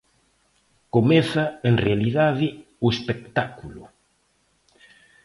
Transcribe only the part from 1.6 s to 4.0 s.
en realidade, o espectáculo.